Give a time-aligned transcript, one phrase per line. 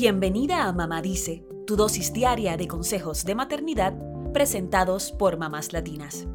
[0.00, 3.98] Bienvenida a Mamá Dice, tu dosis diaria de consejos de maternidad
[4.32, 6.28] presentados por mamás latinas.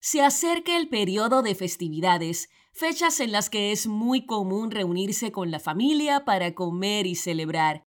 [0.00, 5.50] Se acerca el periodo de festividades, fechas en las que es muy común reunirse con
[5.50, 7.86] la familia para comer y celebrar.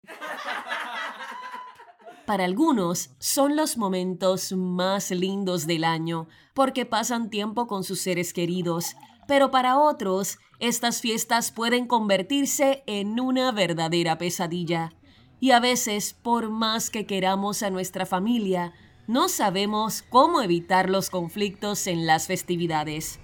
[2.27, 8.35] Para algunos son los momentos más lindos del año porque pasan tiempo con sus seres
[8.35, 8.95] queridos,
[9.27, 14.93] pero para otros estas fiestas pueden convertirse en una verdadera pesadilla.
[15.41, 18.73] Y a veces, por más que queramos a nuestra familia,
[19.07, 23.21] no sabemos cómo evitar los conflictos en las festividades.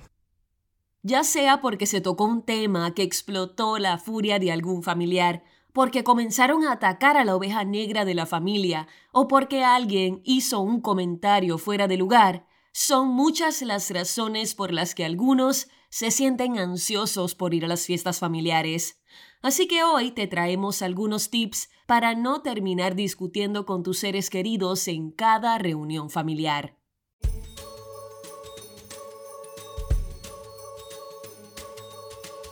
[1.02, 6.04] Ya sea porque se tocó un tema que explotó la furia de algún familiar, porque
[6.04, 10.80] comenzaron a atacar a la oveja negra de la familia o porque alguien hizo un
[10.80, 17.34] comentario fuera de lugar, son muchas las razones por las que algunos se sienten ansiosos
[17.34, 19.00] por ir a las fiestas familiares.
[19.42, 24.86] Así que hoy te traemos algunos tips para no terminar discutiendo con tus seres queridos
[24.86, 26.76] en cada reunión familiar.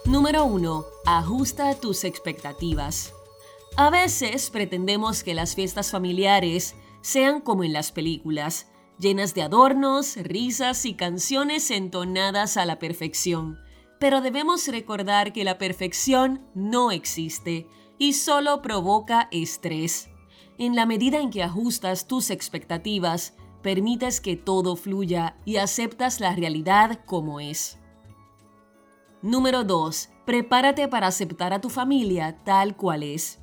[0.05, 0.87] Número 1.
[1.05, 3.13] Ajusta tus expectativas.
[3.77, 8.67] A veces pretendemos que las fiestas familiares sean como en las películas,
[8.99, 13.59] llenas de adornos, risas y canciones entonadas a la perfección.
[13.99, 17.67] Pero debemos recordar que la perfección no existe
[17.99, 20.09] y solo provoca estrés.
[20.57, 26.35] En la medida en que ajustas tus expectativas, permites que todo fluya y aceptas la
[26.35, 27.79] realidad como es.
[29.23, 30.11] Número 2.
[30.25, 33.41] Prepárate para aceptar a tu familia tal cual es.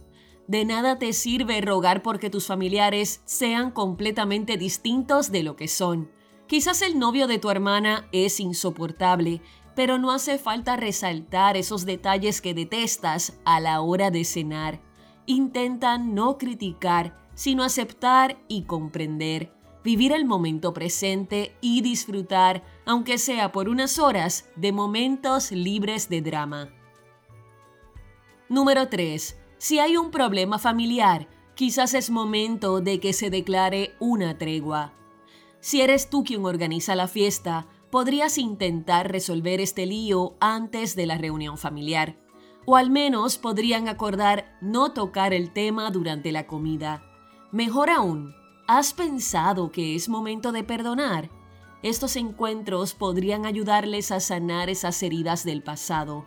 [0.48, 6.12] De nada te sirve rogar porque tus familiares sean completamente distintos de lo que son.
[6.48, 9.42] Quizás el novio de tu hermana es insoportable,
[9.76, 14.80] pero no hace falta resaltar esos detalles que detestas a la hora de cenar.
[15.26, 19.52] Intenta no criticar, sino aceptar y comprender,
[19.84, 26.22] vivir el momento presente y disfrutar, aunque sea por unas horas, de momentos libres de
[26.22, 26.70] drama.
[28.48, 34.38] Número 3 si hay un problema familiar, quizás es momento de que se declare una
[34.38, 34.94] tregua.
[35.60, 41.18] Si eres tú quien organiza la fiesta, podrías intentar resolver este lío antes de la
[41.18, 42.18] reunión familiar.
[42.66, 47.04] O al menos podrían acordar no tocar el tema durante la comida.
[47.52, 48.36] Mejor aún,
[48.68, 51.30] ¿has pensado que es momento de perdonar?
[51.84, 56.26] Estos encuentros podrían ayudarles a sanar esas heridas del pasado.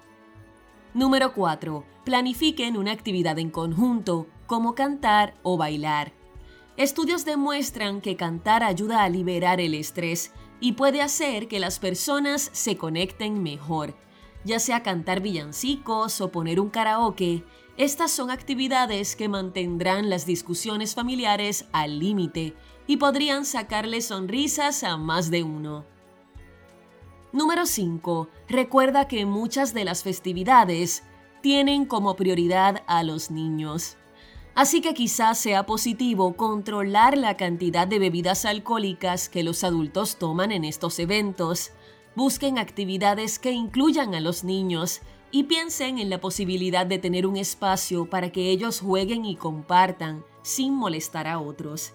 [0.99, 1.85] Número 4.
[2.05, 6.13] Planifiquen una actividad en conjunto, como cantar o bailar.
[6.77, 12.51] Estudios demuestran que cantar ayuda a liberar el estrés y puede hacer que las personas
[12.53, 13.95] se conecten mejor.
[14.43, 17.45] Ya sea cantar villancicos o poner un karaoke,
[17.77, 22.57] estas son actividades que mantendrán las discusiones familiares al límite
[22.89, 25.98] y podrían sacarle sonrisas a más de uno.
[27.33, 28.29] Número 5.
[28.49, 31.03] Recuerda que muchas de las festividades
[31.43, 33.99] tienen como prioridad a los niños.
[34.55, 40.53] Así que quizás sea positivo controlar la cantidad de bebidas alcohólicas que los adultos toman
[40.53, 41.73] en estos eventos.
[42.17, 47.37] Busquen actividades que incluyan a los niños y piensen en la posibilidad de tener un
[47.37, 51.93] espacio para que ellos jueguen y compartan sin molestar a otros.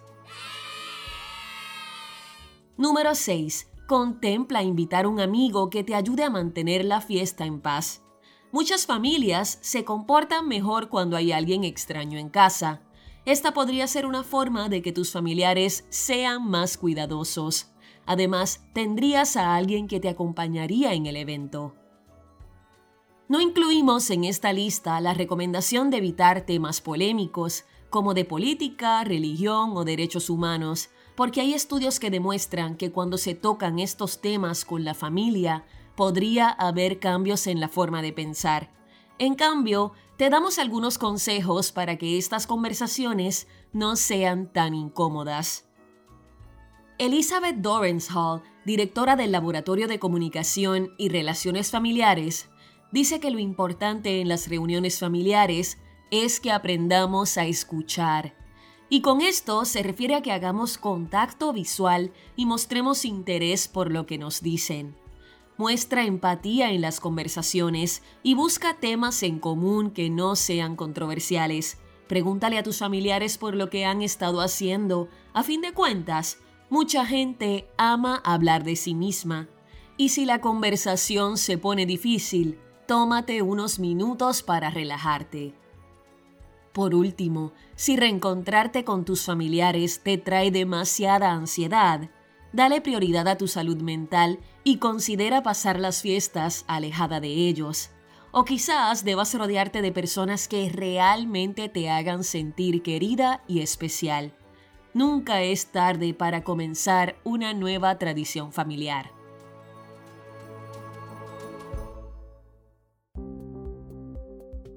[2.78, 3.73] Número 6.
[3.88, 8.02] Contempla invitar a un amigo que te ayude a mantener la fiesta en paz.
[8.54, 12.82] Muchas familias se comportan mejor cuando hay alguien extraño en casa.
[13.26, 17.72] Esta podría ser una forma de que tus familiares sean más cuidadosos.
[18.06, 21.76] Además, tendrías a alguien que te acompañaría en el evento.
[23.28, 29.72] No incluimos en esta lista la recomendación de evitar temas polémicos, como de política, religión
[29.76, 34.84] o derechos humanos, porque hay estudios que demuestran que cuando se tocan estos temas con
[34.84, 35.66] la familia,
[35.96, 38.72] podría haber cambios en la forma de pensar.
[39.20, 45.68] En cambio, te damos algunos consejos para que estas conversaciones no sean tan incómodas.
[46.98, 47.66] Elizabeth
[48.14, 52.50] Hall, directora del Laboratorio de Comunicación y Relaciones Familiares,
[52.92, 55.80] dice que lo importante en las reuniones familiares
[56.12, 58.36] es que aprendamos a escuchar
[58.90, 64.06] y con esto se refiere a que hagamos contacto visual y mostremos interés por lo
[64.06, 64.96] que nos dicen.
[65.58, 71.78] Muestra empatía en las conversaciones y busca temas en común que no sean controversiales.
[72.08, 75.10] Pregúntale a tus familiares por lo que han estado haciendo.
[75.34, 76.40] A fin de cuentas,
[76.70, 79.48] mucha gente ama hablar de sí misma.
[79.96, 85.54] Y si la conversación se pone difícil, tómate unos minutos para relajarte.
[86.74, 92.10] Por último, si reencontrarte con tus familiares te trae demasiada ansiedad,
[92.52, 97.92] dale prioridad a tu salud mental y considera pasar las fiestas alejada de ellos.
[98.32, 104.34] O quizás debas rodearte de personas que realmente te hagan sentir querida y especial.
[104.96, 109.12] Nunca es tarde para comenzar una nueva tradición familiar.